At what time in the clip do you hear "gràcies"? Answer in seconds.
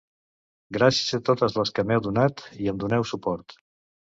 0.77-1.13